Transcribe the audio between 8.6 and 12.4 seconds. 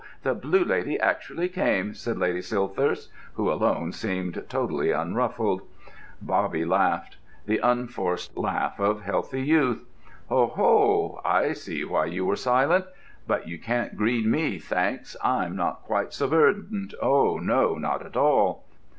of healthy youth. "Oh ho! I see why you were